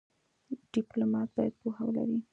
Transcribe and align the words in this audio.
ډيپلومات 0.71 1.27
باید 1.35 1.53
پوهه 1.61 1.81
ولري. 1.85 2.17